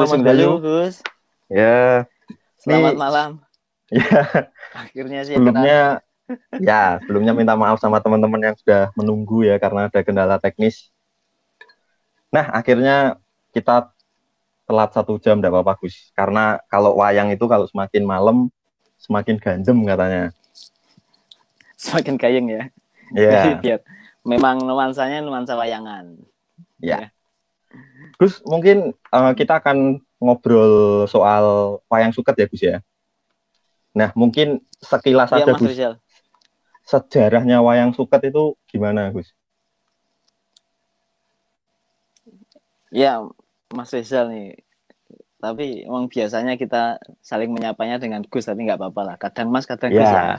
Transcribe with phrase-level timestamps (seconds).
[0.00, 0.50] Mas Bayu.
[0.62, 0.94] Gus.
[1.50, 2.06] Ya,
[2.60, 3.00] Selamat Nih.
[3.00, 3.30] malam.
[3.90, 4.22] ya.
[4.76, 5.80] Akhirnya sih Sebelumnya,
[6.62, 10.92] ya, sebelumnya minta maaf sama teman-teman yang sudah menunggu ya karena ada kendala teknis.
[12.30, 13.18] Nah, akhirnya
[13.50, 13.90] kita
[14.70, 16.14] telat satu jam, tidak apa-apa Gus.
[16.14, 18.36] Karena kalau wayang itu kalau semakin malam,
[19.02, 20.30] semakin gandem katanya.
[21.80, 22.62] semakin kayeng ya.
[23.16, 23.80] Ya, Biar
[24.22, 26.14] memang nuansanya nuansa wayangan.
[26.78, 27.08] ya.
[28.20, 32.76] Gus, mungkin eh, kita akan ngobrol soal wayang suket ya Gus ya.
[33.96, 35.70] Nah, mungkin sekilas aja Mas Gus.
[35.74, 35.94] Rizal.
[36.90, 39.30] sejarahnya wayang suket itu gimana Gus?
[42.90, 43.22] Ya
[43.70, 44.58] Mas Rizal nih.
[45.40, 49.16] Tapi emang biasanya kita saling menyapanya dengan Gus tapi nggak apa-apa lah.
[49.16, 50.12] Kadang Mas, kadang Gus Ya.
[50.12, 50.36] ya.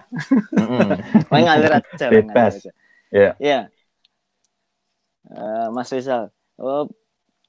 [1.31, 2.05] Main ngalir aja.
[2.11, 2.29] Bebas.
[2.29, 2.71] ngalir aja.
[3.09, 3.31] Ya.
[3.41, 3.61] Iya.
[5.31, 6.91] Eh, Mas Rizal, oh,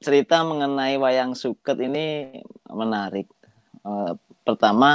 [0.07, 2.07] cerita mengenai wayang suket ini
[2.81, 3.27] menarik.
[3.89, 4.13] Eh,
[4.47, 4.91] pertama,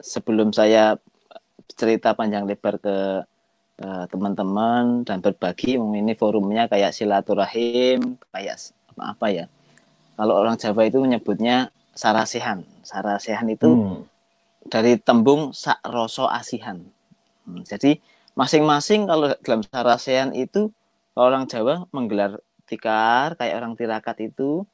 [0.00, 0.96] sebelum saya
[1.80, 2.96] cerita panjang lebar ke
[3.86, 9.46] eh, teman-teman dan berbagi, ini forumnya kayak silaturahim, kayak s- apa ya?
[10.18, 11.56] Kalau orang Jawa itu menyebutnya
[11.96, 12.64] sarasehan.
[12.86, 14.06] Sarasehan itu Hmm.
[14.66, 16.78] dari tembung sak roso asihan.
[17.46, 17.98] Hmm, Jadi
[18.38, 20.70] masing-masing kalau dalam sarasehan itu
[21.14, 24.66] kalau orang Jawa menggelar tikar kayak orang tirakat itu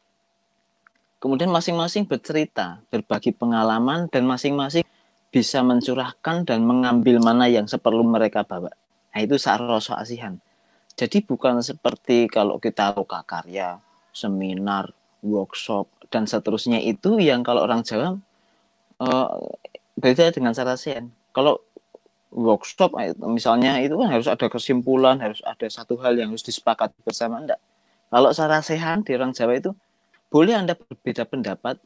[1.22, 4.82] kemudian masing-masing bercerita, berbagi pengalaman dan masing-masing
[5.30, 8.74] bisa mencurahkan dan mengambil mana yang seperlu mereka bawa.
[9.14, 10.34] Nah, itu sak roso asihan.
[10.98, 13.80] Jadi bukan seperti kalau kita loka karya,
[14.12, 14.92] seminar,
[15.24, 18.18] workshop dan seterusnya itu yang kalau orang Jawa
[19.00, 19.28] eh,
[19.96, 21.14] beda dengan sarasen.
[21.32, 21.64] Kalau
[22.28, 22.92] workshop
[23.24, 27.60] misalnya itu kan harus ada kesimpulan, harus ada satu hal yang harus disepakati bersama enggak.
[28.12, 29.72] Kalau sarasehan di orang Jawa itu
[30.28, 31.80] boleh Anda berbeda pendapat,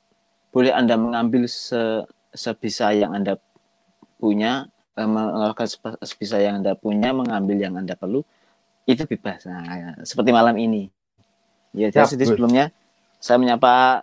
[0.51, 2.03] boleh Anda mengambil se-
[2.35, 3.39] sebisa yang Anda
[4.19, 4.67] punya,
[4.99, 5.71] eh, melakukan
[6.03, 8.27] sebisa yang Anda punya, mengambil yang Anda perlu,
[8.91, 9.47] itu bebas.
[9.47, 10.91] Nah, seperti malam ini.
[11.71, 12.27] Ya, jadi Gus.
[12.27, 12.75] sebelumnya
[13.23, 14.03] saya menyapa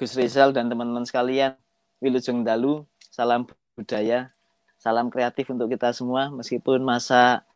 [0.00, 1.56] Gus Rizal dan teman-teman sekalian.
[2.02, 2.82] Wilujeng Dalu,
[3.14, 3.46] salam
[3.78, 4.32] budaya,
[4.74, 7.46] salam kreatif untuk kita semua meskipun masa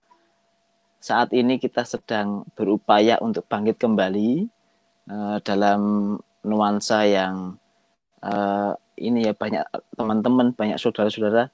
[1.00, 4.46] saat ini kita sedang berupaya untuk bangkit kembali
[5.10, 5.80] eh, dalam
[6.42, 7.54] nuansa yang
[8.22, 11.52] eh, ini ya banyak teman-teman, banyak saudara-saudara,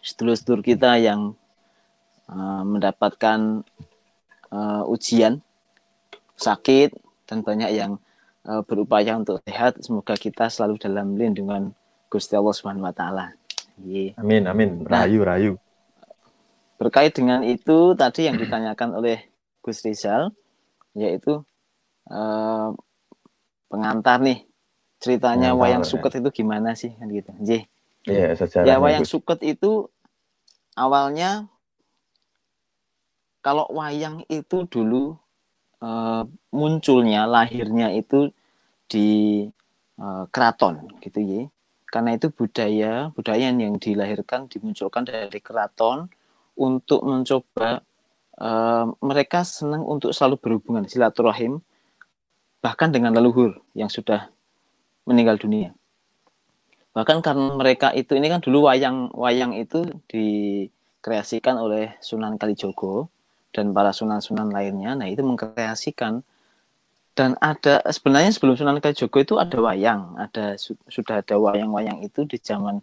[0.00, 1.34] sedulur-sedulur kita yang
[2.30, 3.64] eh, mendapatkan
[4.52, 5.42] eh, ujian,
[6.38, 6.94] sakit
[7.26, 7.98] dan banyak yang
[8.46, 9.82] eh, berupaya untuk sehat.
[9.82, 11.74] Semoga kita selalu dalam lindungan
[12.08, 13.34] Gusti Allah Subhanahu wa taala.
[13.82, 14.14] Ye.
[14.14, 14.86] Amin, amin.
[14.86, 15.52] Rayu, rayu.
[16.84, 19.24] Berkait dengan itu tadi yang ditanyakan oleh
[19.64, 20.36] Gus Rizal
[20.92, 21.40] yaitu
[22.12, 22.68] eh,
[23.72, 24.44] pengantar nih
[25.00, 25.88] ceritanya Pengantar, wayang ya.
[25.88, 27.32] suket itu gimana sih kan gitu.
[27.40, 27.66] Ye.
[28.04, 29.12] Iya, sejarahnya Ya wayang Gus.
[29.16, 29.88] suket itu
[30.76, 31.48] awalnya
[33.40, 35.16] kalau wayang itu dulu
[35.80, 36.22] eh,
[36.52, 38.28] munculnya lahirnya itu
[38.92, 39.08] di
[39.98, 41.42] eh, keraton gitu ya.
[41.88, 46.10] Karena itu budaya budaya yang dilahirkan dimunculkan dari keraton
[46.58, 47.82] untuk mencoba
[48.38, 51.60] eh, mereka senang untuk selalu berhubungan silaturahim
[52.64, 54.32] bahkan dengan leluhur yang sudah
[55.04, 55.76] meninggal dunia.
[56.94, 63.10] Bahkan karena mereka itu ini kan dulu wayang wayang itu dikreasikan oleh Sunan Kalijogo
[63.50, 64.94] dan para sunan-sunan lainnya.
[64.94, 66.22] Nah, itu mengkreasikan
[67.14, 72.26] dan ada sebenarnya sebelum Sunan Kalijogo itu ada wayang, ada su- sudah ada wayang-wayang itu
[72.26, 72.82] di zaman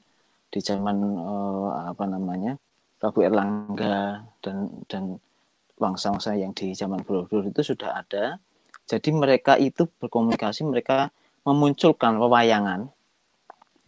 [0.51, 2.59] di zaman eh, apa namanya?
[3.01, 5.03] Prabu Erlangga dan dan
[5.81, 8.38] bangsa-bangsa yang di zaman Borobudur itu sudah ada.
[8.86, 11.09] Jadi mereka itu berkomunikasi, mereka
[11.42, 12.94] memunculkan pewayangan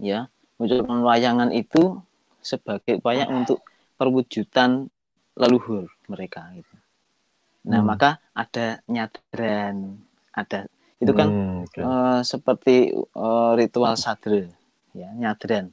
[0.02, 0.28] ya
[0.58, 2.02] munculkan wayangan itu
[2.44, 3.64] sebagai upaya untuk
[3.96, 4.90] perwujudan
[5.38, 6.76] leluhur mereka gitu.
[7.70, 7.88] Nah, Hmm.
[7.88, 9.98] maka ada nyadran,
[10.36, 10.68] ada
[11.00, 11.80] itu kan Hmm, oke.
[11.80, 14.52] eh, seperti eh, ritual sadre
[14.96, 15.72] ya, nyadran.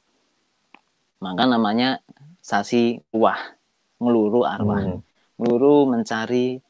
[1.20, 2.00] Maka namanya
[2.40, 3.38] sasi wah,
[4.00, 4.80] ngeluru arwah.
[4.80, 5.00] Hmm,
[5.40, 6.60] Ngeluru mencari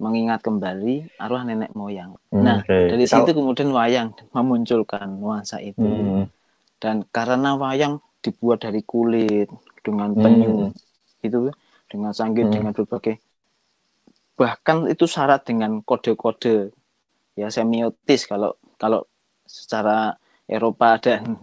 [0.00, 2.16] mengingat kembali arwah nenek moyang.
[2.32, 2.78] hmm, Nah, oke.
[2.92, 6.24] Dari situ kemudian wayang memunculkan nuansa itu Hmm,
[6.80, 9.48] dan karena wayang dibuat dari kulit
[9.84, 11.24] dengan penyu hmm.
[11.24, 11.52] itu
[11.92, 12.54] dengan sanggit hmm.
[12.56, 13.20] dengan berbagai
[14.34, 16.74] bahkan itu syarat dengan kode-kode
[17.38, 19.06] ya semiotis kalau kalau
[19.46, 20.18] secara
[20.50, 21.38] Eropa dan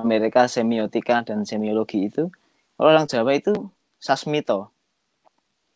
[0.00, 2.30] Amerika semiotika dan semiologi itu
[2.80, 3.52] orang Jawa itu
[4.00, 4.74] sasmito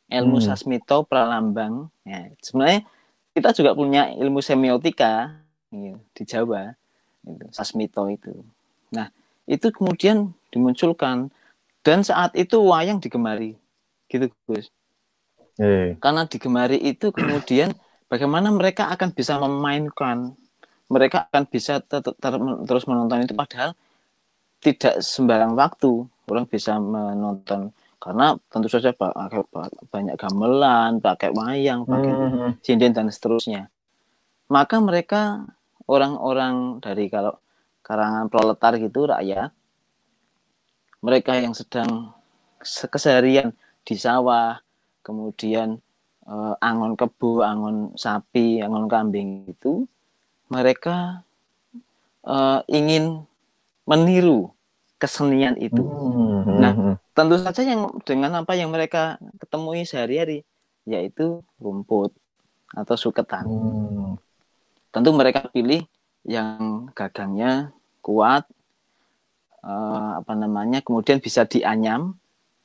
[0.08, 0.46] ilmu hmm.
[0.48, 2.88] sasmito pralambang ya sebenarnya
[3.36, 5.38] kita juga punya ilmu semiotika
[5.70, 6.74] ya, di Jawa
[7.28, 8.32] itu sasmito itu
[8.88, 9.12] nah
[9.44, 11.28] itu kemudian dimunculkan
[11.84, 13.56] dan saat itu wayang digemari
[14.08, 14.72] gitu Gus
[15.60, 15.96] eh.
[16.00, 17.76] karena digemari itu kemudian
[18.08, 20.32] bagaimana mereka akan bisa memainkan
[20.88, 22.32] mereka akan bisa ter ter
[22.64, 23.76] terus menonton itu padahal
[24.58, 29.42] tidak sembarang waktu orang bisa menonton karena tentu saja pakai
[29.90, 32.50] banyak gamelan, pakai wayang, pakai hmm.
[32.62, 33.66] sinden dan seterusnya.
[34.48, 35.44] Maka mereka
[35.90, 37.36] orang-orang dari kalau
[37.82, 39.50] karangan proletar gitu rakyat,
[41.02, 42.14] mereka yang sedang
[42.64, 43.52] keseharian
[43.82, 44.62] di sawah,
[45.04, 45.82] kemudian
[46.24, 49.84] eh, angon kebu, angon sapi, angon kambing itu,
[50.48, 51.26] mereka
[52.24, 53.27] eh, ingin
[53.88, 54.52] meniru
[55.00, 55.80] kesenian itu.
[55.80, 56.60] Hmm.
[56.60, 56.72] Nah,
[57.16, 60.44] tentu saja yang dengan apa yang mereka ketemui sehari-hari,
[60.84, 62.12] yaitu rumput
[62.76, 63.48] atau suketan.
[63.48, 64.20] Hmm.
[64.92, 65.88] Tentu mereka pilih
[66.26, 67.72] yang gagangnya
[68.04, 68.44] kuat,
[69.64, 72.18] uh, apa namanya, kemudian bisa dianyam,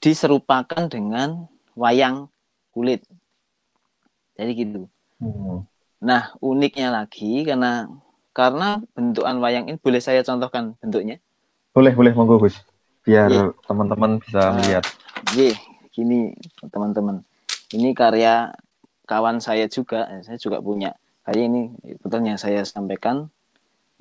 [0.04, 1.48] diserupakan dengan
[1.78, 2.28] wayang
[2.76, 3.06] kulit.
[4.36, 4.82] Jadi gitu.
[5.22, 5.64] Hmm.
[6.04, 7.88] Nah, uniknya lagi karena
[8.34, 11.22] karena bentukan wayang ini boleh saya contohkan bentuknya.
[11.72, 12.58] Boleh, boleh monggo Gus.
[13.06, 13.50] Biar yeah.
[13.70, 14.84] teman-teman bisa uh, melihat.
[15.38, 15.54] Iya,
[15.94, 16.34] gini
[16.74, 17.22] teman-teman.
[17.74, 18.54] Ini karya
[19.06, 20.98] kawan saya juga, saya juga punya.
[21.24, 21.62] Kayak ini
[22.04, 23.32] betulnya saya sampaikan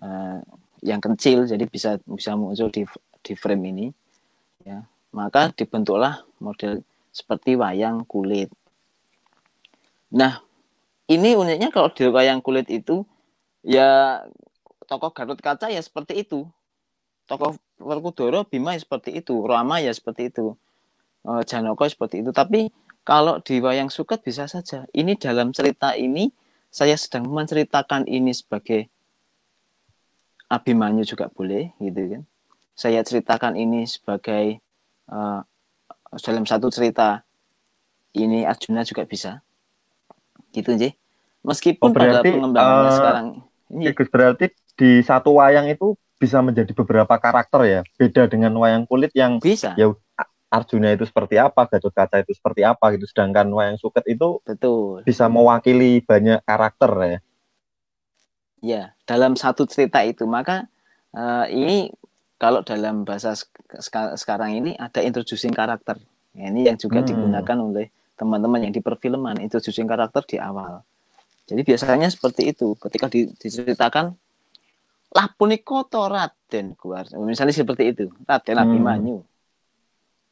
[0.02, 0.40] uh,
[0.82, 2.82] yang kecil jadi bisa bisa muncul di
[3.23, 3.87] di frame ini
[4.67, 4.82] ya.
[5.12, 6.81] Maka dibentuklah model
[7.12, 8.49] seperti wayang kulit.
[10.12, 10.40] Nah,
[11.08, 13.05] ini uniknya kalau di wayang kulit itu
[13.62, 14.23] ya
[14.91, 16.47] tokoh Gatot Kaca ya seperti itu
[17.26, 20.55] tokoh Werkudara Bima ya seperti itu, Rama ya seperti itu,
[21.26, 22.31] uh, Janoko seperti itu.
[22.31, 22.70] Tapi
[23.03, 24.87] kalau di wayang suket bisa saja.
[24.94, 26.31] Ini dalam cerita ini
[26.70, 28.87] saya sedang menceritakan ini sebagai
[30.53, 32.23] Abimanyu juga boleh, gitu kan.
[32.76, 34.61] Saya ceritakan ini sebagai
[35.09, 35.41] uh,
[36.20, 37.25] dalam satu cerita
[38.12, 39.41] ini Arjuna juga bisa,
[40.53, 40.93] gitu sih.
[41.43, 43.26] Meskipun oh, berarti, pada pengembangannya uh, sekarang
[43.73, 47.81] ini berarti di satu wayang itu bisa menjadi beberapa karakter ya.
[47.99, 49.75] Beda dengan wayang kulit yang bisa.
[49.75, 49.91] ya
[50.53, 53.09] Arjuna itu seperti apa Gatot Kaca itu seperti apa gitu.
[53.09, 55.01] Sedangkan wayang suket itu betul.
[55.03, 57.19] bisa mewakili banyak karakter ya.
[58.63, 60.29] Ya dalam satu cerita itu.
[60.29, 60.69] Maka
[61.17, 61.91] uh, ini
[62.37, 63.33] kalau dalam bahasa
[64.15, 65.97] sekarang ini ada introducing karakter.
[66.37, 67.09] Ini yang juga hmm.
[67.09, 70.85] digunakan oleh teman-teman yang di perfilman introducing karakter di awal
[71.47, 74.15] jadi biasanya seperti itu ketika diceritakan
[75.12, 78.65] lah punikoto Raden keluar misalnya seperti itu Raden hmm.
[78.65, 79.17] Abimanyu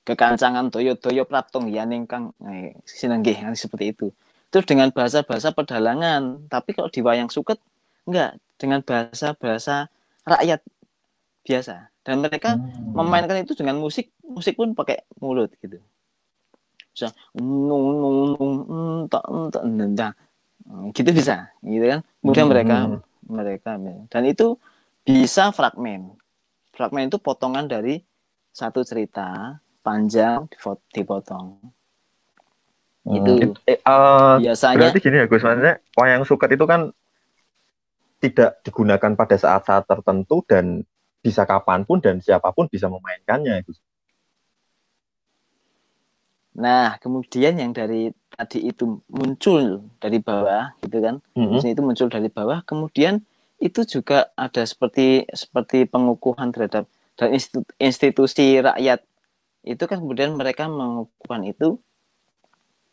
[0.08, 4.08] kekancangan doyo doyo pratung ya ningkang eh, sinanggih seperti itu
[4.48, 7.60] terus dengan bahasa-bahasa pedalangan tapi kalau di wayang suket
[8.08, 9.92] enggak dengan bahasa-bahasa
[10.24, 10.60] rakyat
[11.44, 12.96] biasa dan mereka hmm.
[12.96, 15.78] memainkan itu dengan musik musik pun pakai mulut gitu
[16.90, 18.54] bisa nung nung nung
[19.06, 19.62] entak entak
[20.94, 22.52] gitu bisa gitu kan kemudian hmm.
[22.54, 22.76] mereka
[23.26, 23.70] mereka
[24.10, 24.58] dan itu
[25.04, 26.14] bisa fragmen.
[26.74, 28.00] Fragmen itu potongan dari
[28.50, 30.48] satu cerita panjang
[30.92, 31.58] dipotong.
[33.00, 33.16] Hmm.
[33.16, 34.76] Itu eh, uh, biasanya.
[34.76, 36.92] Berarti gini ya Gus, maksudnya wayang suket itu kan
[38.20, 40.84] tidak digunakan pada saat-saat tertentu dan
[41.20, 43.80] bisa kapan pun dan siapa pun bisa memainkannya Gus.
[46.60, 51.22] Nah, kemudian yang dari tadi itu muncul dari bawah, gitu kan?
[51.36, 51.72] Mm -hmm.
[51.74, 53.22] Itu muncul dari bawah, kemudian
[53.60, 56.88] itu juga ada seperti seperti pengukuhan terhadap
[57.20, 57.36] dan
[57.76, 59.04] institusi rakyat
[59.60, 61.76] itu kan kemudian mereka mengukuhkan itu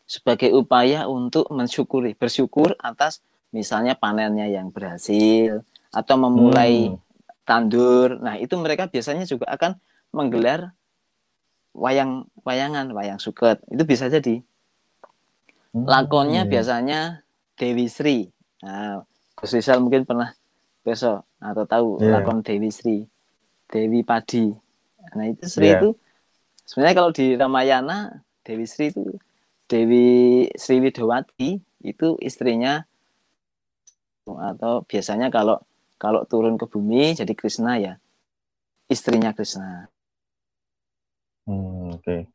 [0.04, 3.24] sebagai upaya untuk mensyukuri bersyukur atas
[3.56, 5.64] misalnya panennya yang berhasil
[5.96, 7.00] atau memulai hmm.
[7.48, 9.80] tandur nah itu mereka biasanya juga akan
[10.12, 10.76] menggelar
[11.78, 14.42] wayang wayangan wayang suket itu bisa jadi.
[15.86, 16.52] Lakonnya hmm.
[16.52, 17.00] biasanya
[17.60, 18.32] Dewi Sri
[18.64, 19.04] nah
[19.38, 20.34] Gus Rizal mungkin pernah
[20.82, 22.18] besok atau tahu yeah.
[22.18, 23.06] lakon Dewi Sri
[23.70, 24.50] Dewi Padi
[25.14, 25.78] nah itu Sri yeah.
[25.78, 25.94] itu
[26.66, 29.04] sebenarnya kalau di Ramayana Dewi Sri itu
[29.68, 32.88] Dewi Sri Widowati itu istrinya
[34.28, 35.62] atau biasanya kalau
[36.02, 37.94] kalau turun ke bumi jadi Krishna ya
[38.90, 39.92] istrinya Krishna
[41.48, 42.28] Okay.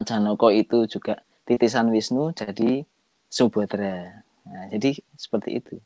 [0.00, 2.84] Janoko itu juga titisan Wisnu jadi
[3.28, 4.24] Subodra.
[4.44, 5.76] Nah, jadi seperti itu.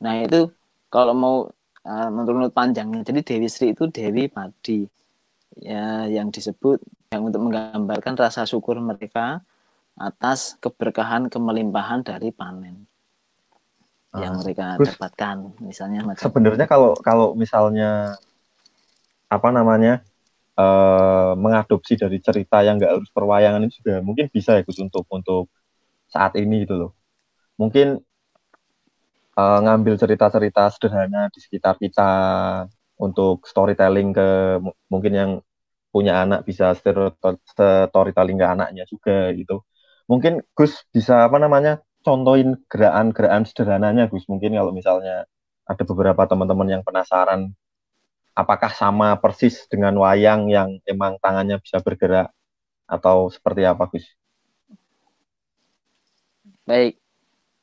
[0.00, 0.50] Nah itu
[0.88, 1.36] kalau mau
[1.84, 4.88] uh, menurut panjangnya, jadi Dewi Sri itu Dewi Padi
[5.54, 6.82] ya yang disebut
[7.14, 9.38] yang untuk menggambarkan rasa syukur mereka
[9.94, 12.90] atas keberkahan kemelimpahan dari panen
[14.14, 18.18] yang ah, mereka Terus, dapatkan misalnya sebenarnya kalau kalau misalnya
[19.30, 20.02] apa namanya
[20.58, 25.04] uh, mengadopsi dari cerita yang nggak harus perwayangan ini juga mungkin bisa ya Gus untuk
[25.10, 25.50] untuk
[26.10, 26.90] saat ini gitu loh.
[27.58, 27.98] Mungkin
[29.38, 32.10] uh, ngambil cerita-cerita sederhana di sekitar kita
[32.98, 34.28] untuk storytelling ke
[34.90, 35.30] mungkin yang
[35.94, 39.62] punya anak bisa storytelling ke anaknya juga gitu.
[40.10, 44.26] Mungkin Gus bisa apa namanya contohin gerakan-gerakan sederhananya Gus.
[44.26, 45.26] Mungkin kalau misalnya
[45.64, 47.54] ada beberapa teman-teman yang penasaran
[48.34, 52.34] apakah sama persis dengan wayang yang emang tangannya bisa bergerak
[52.84, 54.04] atau seperti apa Gus?
[56.66, 56.98] Baik,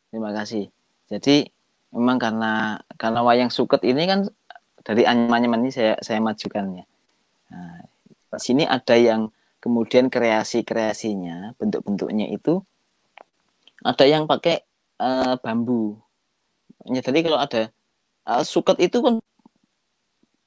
[0.09, 0.71] terima kasih.
[1.11, 1.51] Jadi
[1.91, 4.19] memang karena karena wayang suket ini kan
[4.81, 6.85] dari anyaman ini saya saya majukan ya.
[7.51, 9.27] Nah, di sini ada yang
[9.61, 12.63] kemudian kreasi-kreasinya bentuk-bentuknya itu
[13.85, 14.65] ada yang pakai
[14.97, 15.97] uh, bambu
[16.89, 17.69] ya, jadi kalau ada
[18.25, 19.21] uh, suket itu kan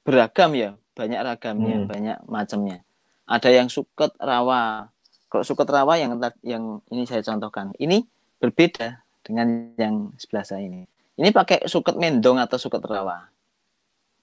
[0.05, 1.87] beragam ya banyak ragamnya hmm.
[1.89, 2.77] banyak macamnya
[3.25, 4.93] ada yang suket rawa
[5.27, 8.05] kalau suket rawa yang yang ini saya contohkan ini
[8.39, 10.85] berbeda dengan yang sebelah saya ini
[11.17, 13.27] ini pakai suket mendong atau suket rawa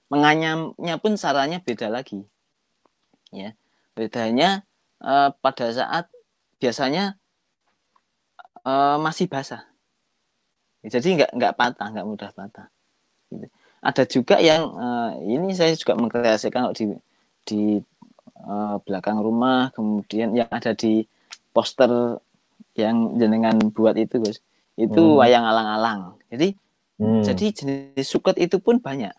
[0.08, 2.22] menganyamnya pun caranya beda lagi
[3.34, 3.52] ya
[3.92, 4.62] bedanya
[5.02, 6.06] uh, pada saat
[6.62, 7.18] biasanya
[8.62, 9.66] uh, masih basah.
[10.82, 12.66] Jadi nggak nggak patah, nggak mudah patah.
[13.30, 13.46] Gitu.
[13.82, 16.94] Ada juga yang uh, ini saya juga mengkreasikan di
[17.42, 17.62] di
[18.46, 21.02] uh, belakang rumah, kemudian yang ada di
[21.50, 22.22] poster
[22.78, 24.38] yang jenengan buat itu, guys.
[24.78, 25.18] Itu hmm.
[25.18, 26.00] wayang alang-alang.
[26.30, 26.54] Jadi
[27.02, 27.22] hmm.
[27.26, 29.12] jadi jenis suket itu pun banyak.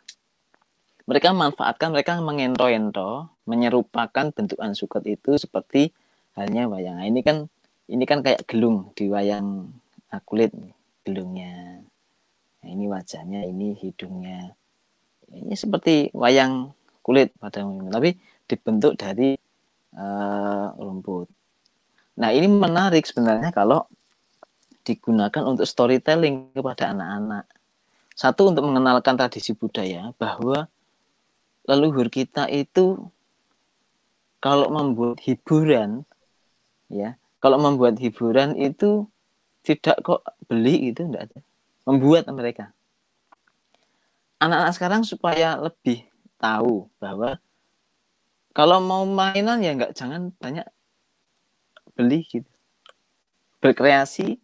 [1.03, 5.91] Mereka manfaatkan, mereka mengento-ento, menyerupakan bentukan suket itu seperti
[6.39, 7.03] halnya wayang.
[7.03, 7.51] Nah, ini kan
[7.91, 9.67] ini kan kayak gelung di wayang
[10.24, 10.55] kulit
[11.03, 11.84] gelungnya
[12.63, 14.55] nah, ini wajahnya ini hidungnya.
[15.34, 16.72] Ini seperti wayang
[17.03, 18.15] kulit pada umumnya tapi
[18.48, 19.36] dibentuk dari
[20.00, 21.27] uh, rumput.
[22.17, 23.84] Nah ini menarik sebenarnya kalau
[24.88, 27.46] digunakan untuk storytelling kepada anak-anak.
[28.13, 30.70] Satu untuk mengenalkan tradisi budaya bahwa
[31.65, 33.10] leluhur kita itu
[34.43, 36.03] kalau membuat hiburan
[36.91, 39.08] ya kalau membuat hiburan itu
[39.63, 41.39] tidak kok beli itu enggak ada
[41.84, 42.72] membuat mereka.
[44.40, 46.04] Anak-anak sekarang supaya lebih
[46.40, 47.40] tahu bahwa
[48.52, 50.68] kalau mau mainan ya enggak jangan banyak
[51.96, 52.50] beli gitu.
[53.63, 54.38] Berkreasi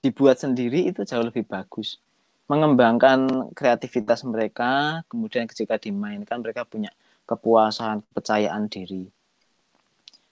[0.00, 2.00] dibuat sendiri itu jauh lebih bagus.
[2.48, 6.90] Mengembangkan kreativitas mereka kemudian ketika dimainkan mereka punya
[7.28, 9.06] kepuasan kepercayaan diri.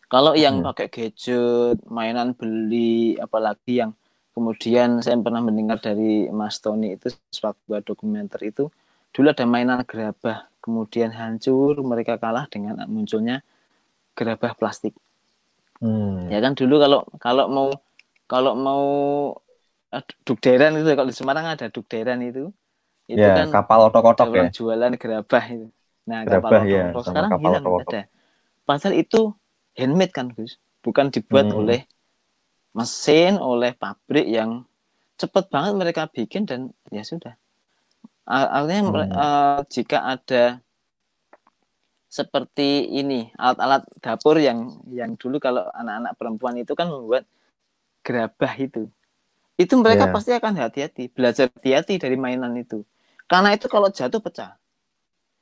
[0.08, 0.66] Kalau yang hmm.
[0.72, 3.92] pakai gadget, mainan beli, apalagi yang
[4.38, 8.70] kemudian saya pernah mendengar dari Mas Tony itu sebuah dokumenter itu
[9.10, 13.42] dulu ada mainan gerabah, kemudian hancur, mereka kalah dengan munculnya
[14.14, 14.94] gerabah plastik.
[15.82, 16.30] Hmm.
[16.30, 17.68] Ya kan dulu kalau kalau mau
[18.30, 18.84] kalau mau
[20.22, 22.52] dukderan itu kalau di Semarang ada dukderan itu
[23.08, 25.66] itu ya, kan kapal otok-otok ya jualan gerabah itu
[26.04, 27.88] nah gerabah, kapal ya, otok-otok sekarang kapal hilang otok -otok.
[27.88, 28.02] ada
[28.68, 29.20] pasal itu
[29.72, 31.56] handmade kan Gus bukan dibuat hmm.
[31.56, 31.80] oleh
[32.76, 34.64] mesin oleh pabrik yang
[35.18, 37.34] cepat banget mereka bikin dan ya sudah
[38.28, 39.12] artinya hmm.
[39.16, 40.60] uh, jika ada
[42.08, 47.28] seperti ini alat-alat dapur yang yang dulu kalau anak-anak perempuan itu kan membuat
[48.00, 48.88] gerabah itu
[49.60, 50.14] itu mereka yeah.
[50.14, 52.84] pasti akan hati-hati belajar hati-hati dari mainan itu
[53.28, 54.56] karena itu kalau jatuh pecah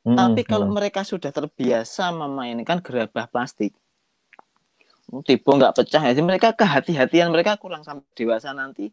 [0.07, 0.75] hmm, tapi kalau hmm.
[0.75, 3.71] mereka sudah terbiasa memainkan gerabah plastik
[5.23, 6.11] tiba nggak pecah ya.
[6.13, 8.91] Jadi mereka kehati-hatian mereka kurang sampai dewasa nanti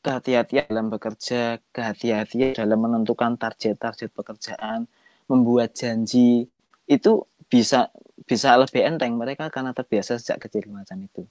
[0.00, 4.88] kehati-hatian dalam bekerja, kehati-hatian dalam menentukan target-target pekerjaan,
[5.28, 6.48] membuat janji
[6.88, 7.12] itu
[7.52, 7.92] bisa
[8.24, 11.28] bisa lebih enteng mereka karena terbiasa sejak kecil macam itu.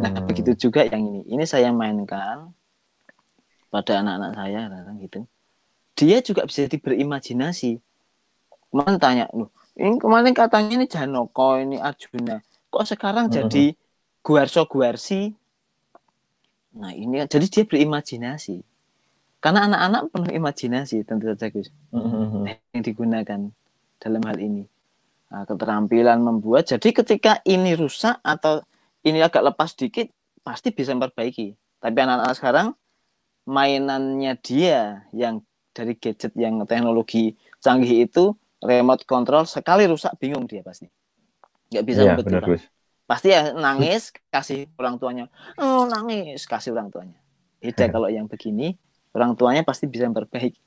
[0.00, 0.24] Nah hmm.
[0.24, 1.20] begitu juga yang ini.
[1.28, 2.48] Ini saya mainkan
[3.68, 4.60] pada anak-anak saya
[5.04, 5.20] gitu.
[6.00, 7.76] Dia juga bisa berimajinasi.
[8.70, 12.38] Kemarin tanya, loh, ini kemarin katanya ini Janoko, ini Arjuna
[12.70, 13.34] kok sekarang hmm.
[13.34, 13.64] jadi
[14.22, 15.34] guarso guarsi
[16.70, 18.62] nah ini jadi dia berimajinasi
[19.42, 22.46] karena anak-anak penuh imajinasi tentu saja Gus hmm.
[22.76, 23.40] yang digunakan
[23.98, 24.64] dalam hal ini
[25.30, 26.66] nah, keterampilan membuat.
[26.68, 28.60] Jadi ketika ini rusak atau
[29.06, 30.10] ini agak lepas dikit,
[30.44, 31.54] pasti bisa memperbaiki.
[31.80, 32.68] Tapi anak-anak sekarang
[33.48, 35.40] mainannya dia yang
[35.72, 40.90] dari gadget yang teknologi canggih itu remote control sekali rusak bingung dia pasti
[41.70, 42.62] nggak bisa Iya, benar, Gus.
[43.10, 45.24] pasti ya nangis kasih orang tuanya
[45.58, 47.18] oh nangis kasih orang tuanya
[47.62, 48.78] beda kalau yang begini
[49.14, 50.60] orang tuanya pasti bisa memperbaiki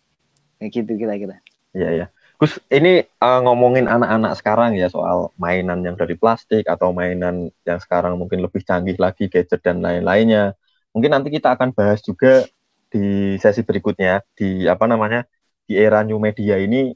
[0.59, 1.37] kayak gitu kira-kira
[1.73, 2.05] Iya, iya.
[2.37, 7.79] Gus, ini eh, ngomongin anak-anak sekarang ya soal mainan yang dari plastik atau mainan yang
[7.81, 10.53] sekarang mungkin lebih canggih lagi, gadget dan lain-lainnya.
[10.93, 12.45] Mungkin nanti kita akan bahas juga
[12.93, 15.25] di sesi berikutnya di apa namanya
[15.65, 16.93] di era new media ini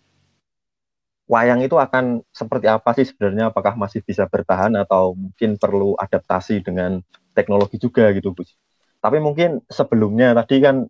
[1.27, 3.51] wayang itu akan seperti apa sih sebenarnya?
[3.51, 7.03] Apakah masih bisa bertahan atau mungkin perlu adaptasi dengan
[7.35, 8.55] teknologi juga gitu, Gus?
[9.03, 10.87] Tapi mungkin sebelumnya tadi kan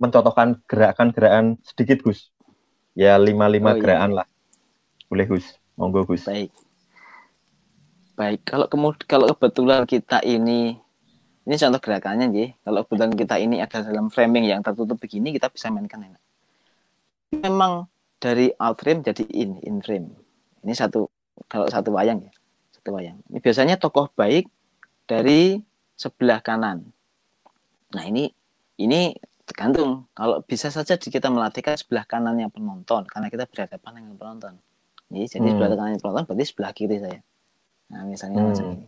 [0.00, 2.32] mencontohkan gerakan-gerakan sedikit, Gus.
[2.96, 3.82] Ya lima-lima Oh, iya.
[3.84, 4.26] gerakan lah.
[5.06, 5.54] Boleh, Gus.
[5.76, 6.24] Monggo, Gus.
[6.24, 6.48] baik
[8.16, 10.80] baik kalau kemudian kalau kebetulan kita ini
[11.44, 15.52] ini contoh gerakannya nih kalau kebetulan kita ini ada dalam framing yang tertutup begini kita
[15.52, 16.22] bisa mainkan enak
[17.44, 17.84] memang
[18.16, 20.12] dari out frame jadi in in frame.
[20.64, 21.08] Ini satu
[21.46, 22.32] kalau satu wayang ya
[22.72, 23.20] satu wayang.
[23.30, 24.48] Ini biasanya tokoh baik
[25.06, 25.60] dari
[25.94, 26.86] sebelah kanan.
[27.94, 28.28] Nah ini
[28.80, 29.14] ini
[29.46, 30.10] tergantung.
[30.12, 34.54] Kalau bisa saja di- kita melatihkan sebelah kanannya penonton karena kita berhadapan dengan penonton.
[35.12, 35.54] Ini jadi Hmm.
[35.54, 37.20] sebelah kanannya penonton berarti sebelah kiri saya.
[37.94, 38.50] Nah misalnya Hmm.
[38.50, 38.86] macam ini.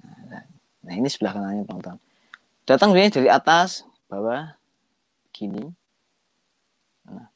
[0.00, 0.44] Nah,
[0.84, 1.96] nah, ini sebelah kanannya penonton.
[2.68, 4.54] Datang dari atas bawah
[5.30, 5.70] gini
[7.06, 7.30] nah,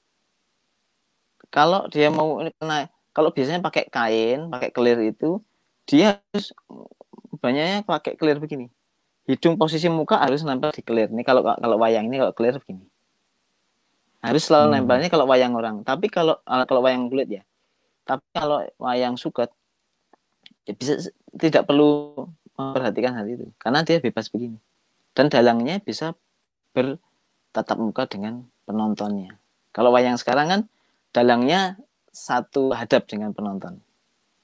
[1.55, 5.39] kalau dia mau kena kalau biasanya pakai kain pakai kelir itu
[5.87, 6.51] dia harus
[7.39, 8.67] banyaknya pakai kelir begini.
[9.25, 11.09] Hidung posisi muka harus nempel di kelir.
[11.15, 12.85] Ini kalau kalau wayang ini kalau kelir begini.
[14.25, 14.75] Harus selalu Hmm.
[14.83, 15.85] nempelnya kalau wayang orang.
[15.85, 17.43] Tapi kalau kalau wayang kulit ya.
[18.05, 19.53] Tapi kalau wayang suket
[20.65, 22.13] ya bisa tidak perlu
[22.57, 23.47] memperhatikan hal itu.
[23.61, 24.57] Karena dia bebas begini.
[25.15, 26.17] Dan dalangnya bisa
[26.73, 29.37] bertatap muka dengan penontonnya.
[29.73, 30.61] Kalau wayang sekarang kan
[31.15, 31.79] dalangnya
[32.11, 33.79] satu hadap dengan penonton.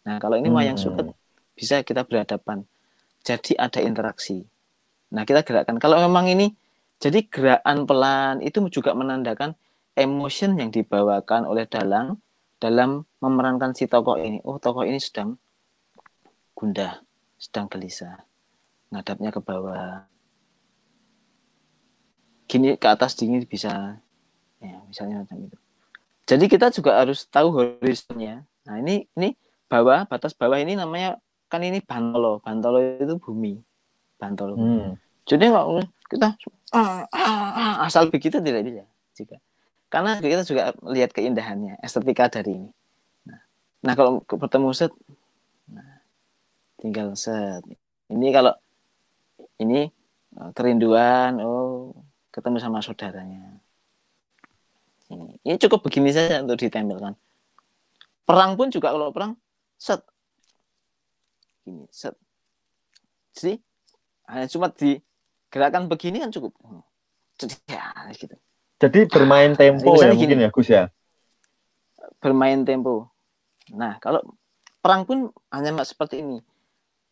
[0.06, 0.84] Nah kalau ini wayang Hmm.
[0.86, 1.06] suket
[1.58, 2.64] bisa kita berhadapan.
[3.26, 4.46] Jadi ada interaksi.
[5.12, 5.76] Nah kita gerakkan.
[5.82, 6.54] Kalau memang ini
[7.02, 9.58] jadi gerakan pelan itu juga menandakan
[9.98, 12.22] emotion yang dibawakan oleh dalang
[12.62, 14.38] dalam memerankan si tokoh ini.
[14.46, 15.36] Oh tokoh ini sedang
[16.54, 17.02] gundah
[17.40, 18.24] sedang gelisah
[18.94, 20.06] ngadapnya ke bawah.
[22.50, 23.98] Gini ke atas dingin bisa.
[24.60, 25.56] Ya misalnya macam itu
[26.28, 28.44] jadi kita juga harus tahu horizonnya.
[28.66, 29.34] Nah ini ini
[29.70, 31.18] bawah batas bawah ini namanya
[31.50, 32.38] kan ini bantolo.
[32.42, 33.58] Bantolo itu bumi.
[34.20, 34.54] Bantolo.
[34.56, 35.00] Hmm.
[35.24, 35.80] jadi kalau
[36.10, 36.34] kita
[36.74, 38.84] ah, ah, ah, asal begitu tidak bisa
[39.16, 39.36] juga.
[39.90, 42.70] Karena kita juga lihat keindahannya estetika dari ini.
[43.26, 43.40] Nah,
[43.82, 44.92] nah kalau bertemu set
[45.70, 46.02] nah,
[46.78, 47.62] tinggal set.
[48.10, 48.54] Ini kalau
[49.62, 49.90] ini
[50.34, 51.94] eh, kerinduan oh
[52.30, 53.60] ketemu sama saudaranya
[55.10, 57.18] ini, ini cukup begini saja untuk ditempelkan
[58.24, 59.34] perang pun juga kalau perang
[59.76, 60.00] set
[61.66, 62.14] ini set
[63.34, 63.58] jadi
[64.30, 65.02] hanya cuma di
[65.50, 66.54] gerakan begini kan cukup
[67.36, 68.38] jadi ya gitu
[68.80, 70.44] Jadi bermain tempo misalnya ya mungkin gini.
[70.48, 70.84] ya, Gus ya.
[72.16, 73.12] bermain tempo.
[73.76, 74.24] Nah, kalau
[74.80, 76.40] perang pun hanya seperti ini.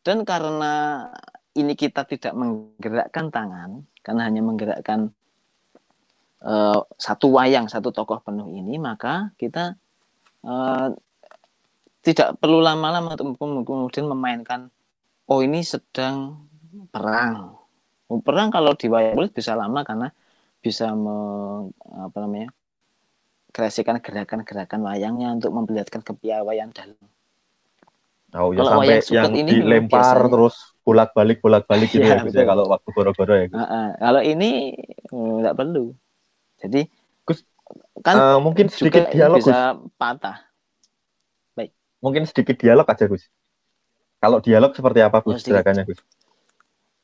[0.00, 1.04] Dan karena
[1.52, 5.12] ini kita tidak menggerakkan tangan, karena hanya menggerakkan
[6.42, 9.74] eh, satu wayang, satu tokoh penuh ini, maka kita
[10.46, 10.88] eh,
[12.02, 14.70] tidak perlu lama-lama untuk kemudian memainkan,
[15.28, 16.46] oh ini sedang
[16.94, 17.58] perang.
[18.24, 20.08] Perang kalau di wayang kulit bisa lama karena
[20.64, 21.16] bisa me,
[21.92, 22.48] apa namanya
[23.52, 26.96] kreasikan gerakan-gerakan wayangnya untuk memperlihatkan kepiawaian dalam.
[28.36, 32.44] Oh ya Kalau sampai yang ini dilempar biasanya- terus bolak-balik bolak-balik gitu Iya, ya ya
[32.44, 33.46] kalau waktu goro-goro ya.
[33.52, 33.86] Ah, ah.
[33.96, 34.72] Kalau ini
[35.08, 35.92] tidak perlu.
[36.58, 36.90] Jadi
[37.24, 37.44] Gus,
[38.02, 39.48] kan Eh, mungkin juga sedikit ini dialog Gus.
[39.50, 39.58] bisa
[39.98, 40.48] patah.
[41.98, 43.26] Mungkin sedikit dialog aja Gus.
[44.22, 45.62] Kalau dialog seperti apa Gus sedikit.
[45.62, 46.00] gerakannya Gus?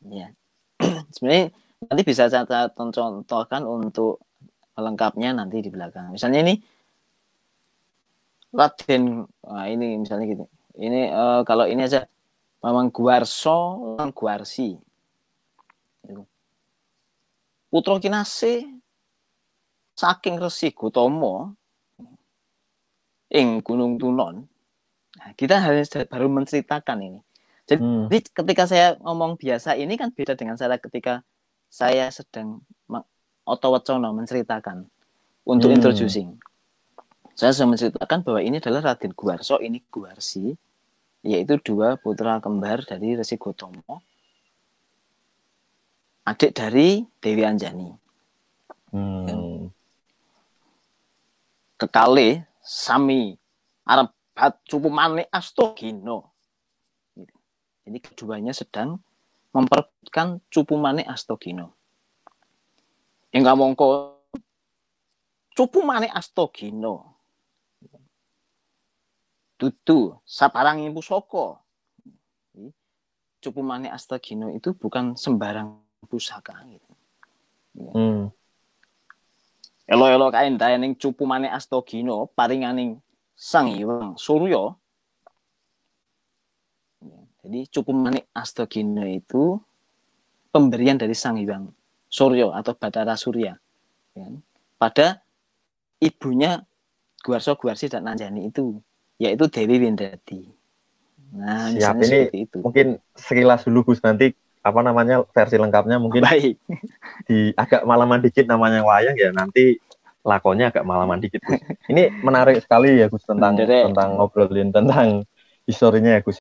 [0.07, 0.31] Ya.
[1.15, 1.51] Sebenarnya
[1.91, 4.23] nanti bisa saya contohkan untuk
[4.79, 6.15] lengkapnya nanti di belakang.
[6.15, 6.55] Misalnya ini
[8.55, 10.47] Raden, nah ini misalnya gitu.
[10.79, 12.07] Ini eh, kalau ini aja
[12.63, 14.79] Mamang Guarso lan Guarsi.
[16.07, 16.23] Itu.
[17.67, 18.63] Putra Kinase
[19.95, 21.55] saking Resi Gotomo
[23.31, 24.47] ing Gunung Tunon.
[25.15, 27.21] Nah, kita harus baru menceritakan ini.
[27.71, 28.11] Hmm.
[28.13, 31.25] Jadi ketika saya ngomong biasa ini kan beda dengan saya ketika
[31.73, 32.61] saya sedang
[33.49, 34.85] otowacono menceritakan
[35.47, 35.77] untuk Hmm.
[35.81, 36.31] introducing.
[37.35, 40.55] saya sudah menceritakan bahwa ini adalah Raden Guarso, ini Guarsi,
[41.27, 43.99] yaitu dua putra kembar dari Resi Gotomo,
[46.23, 47.91] adik dari Dewi Anjani.
[48.95, 49.67] Hmm.
[51.75, 53.37] Kekale sami
[53.85, 56.33] Arabat cupu mane astogino.
[57.85, 58.97] Jadi keduanya sedang
[59.53, 61.77] memperebutkan cupu mane astogino.
[63.29, 64.17] Yang mongko
[65.53, 67.15] cupu mane astogino
[69.65, 71.63] dudu saparangin pusoko.
[73.41, 75.77] Cupu mane astagino itu bukan sembarang
[76.09, 76.91] pusaka gitu.
[77.93, 78.33] Hmm.
[79.85, 82.97] Elo-elo kain ning cupu mane astagino paringaning
[83.37, 84.73] Sang Hyang Surya.
[87.05, 89.61] Ya, jadi cupu mane astagino itu
[90.49, 91.69] pemberian dari Sang Hyang
[92.09, 93.61] Surya atau Batara Surya.
[94.17, 94.27] Ya.
[94.81, 95.21] Pada
[96.01, 96.65] ibunya
[97.21, 98.81] Guarso Guarsi dan Nanjani itu
[99.21, 100.49] yaitu Dewi Windadi.
[101.35, 102.63] Nah, Siap ini itu.
[102.63, 104.33] mungkin sekilas dulu Gus nanti
[104.65, 106.57] apa namanya versi lengkapnya mungkin Baik.
[107.29, 109.77] di agak malaman dikit namanya wayang ya nanti
[110.25, 111.61] lakonnya agak malaman dikit Gus.
[111.93, 113.85] Ini menarik sekali ya Gus tentang Dere.
[113.93, 115.29] tentang ngobrolin tentang
[115.69, 116.41] historinya ya Gus.